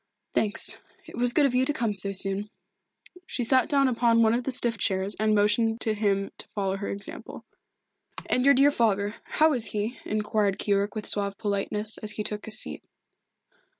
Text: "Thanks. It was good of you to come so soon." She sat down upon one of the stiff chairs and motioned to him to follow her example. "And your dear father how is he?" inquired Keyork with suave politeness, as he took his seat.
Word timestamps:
"Thanks. 0.33 0.79
It 1.05 1.15
was 1.15 1.31
good 1.31 1.45
of 1.45 1.53
you 1.53 1.63
to 1.63 1.73
come 1.73 1.93
so 1.93 2.11
soon." 2.11 2.49
She 3.27 3.43
sat 3.43 3.69
down 3.69 3.87
upon 3.87 4.23
one 4.23 4.33
of 4.33 4.45
the 4.45 4.51
stiff 4.51 4.79
chairs 4.79 5.15
and 5.19 5.35
motioned 5.35 5.79
to 5.81 5.93
him 5.93 6.31
to 6.39 6.47
follow 6.55 6.77
her 6.77 6.89
example. 6.89 7.45
"And 8.25 8.43
your 8.43 8.55
dear 8.55 8.71
father 8.71 9.13
how 9.25 9.53
is 9.53 9.67
he?" 9.77 9.99
inquired 10.03 10.57
Keyork 10.57 10.95
with 10.95 11.05
suave 11.05 11.37
politeness, 11.37 11.99
as 11.99 12.13
he 12.13 12.23
took 12.23 12.45
his 12.45 12.57
seat. 12.57 12.83